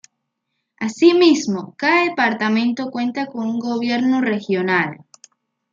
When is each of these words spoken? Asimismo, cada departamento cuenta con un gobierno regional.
Asimismo, 0.79 1.75
cada 1.77 2.05
departamento 2.05 2.89
cuenta 2.89 3.27
con 3.27 3.47
un 3.47 3.59
gobierno 3.59 4.19
regional. 4.19 5.05